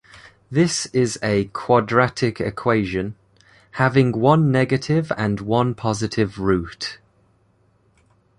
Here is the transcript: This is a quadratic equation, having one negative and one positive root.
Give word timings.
This 0.49 0.87
is 0.93 1.19
a 1.21 1.45
quadratic 1.53 2.41
equation, 2.41 3.13
having 3.73 4.13
one 4.19 4.51
negative 4.51 5.11
and 5.15 5.39
one 5.39 5.75
positive 5.75 6.39
root. 6.39 6.97